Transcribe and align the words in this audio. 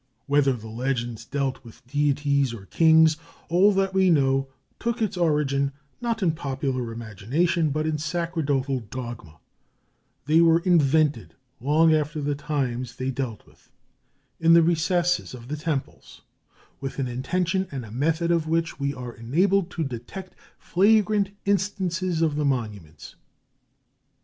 Whether 0.25 0.53
the 0.53 0.67
legends 0.67 1.25
dealt 1.25 1.63
with 1.63 1.85
deities 1.85 2.55
or 2.55 2.65
kings, 2.65 3.17
all 3.49 3.71
that 3.73 3.93
we 3.93 4.09
know 4.09 4.47
took 4.79 4.99
its 4.99 5.15
origin, 5.15 5.73
not 6.01 6.23
in 6.23 6.31
popular 6.31 6.91
imagination, 6.91 7.69
but 7.69 7.85
in 7.85 7.99
sacerdotal 7.99 8.79
dogma: 8.79 9.37
they 10.25 10.41
were 10.41 10.57
invented 10.61 11.35
long 11.59 11.93
after 11.93 12.19
the 12.19 12.33
times 12.33 12.95
they 12.95 13.11
dealt 13.11 13.45
with, 13.45 13.69
in 14.39 14.53
the 14.53 14.63
recesses 14.63 15.35
of 15.35 15.49
the 15.49 15.55
temples, 15.55 16.23
with 16.79 16.97
an 16.97 17.07
intention 17.07 17.67
and 17.69 17.85
a 17.85 17.91
method 17.91 18.31
of 18.31 18.47
which 18.47 18.79
we 18.79 18.95
are 18.95 19.13
enabled 19.13 19.69
to 19.69 19.83
detect 19.83 20.33
flagrant 20.57 21.29
instances 21.45 22.23
on 22.23 22.35
the 22.37 22.43
monuments. 22.43 23.17